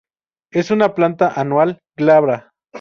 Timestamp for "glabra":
1.95-2.53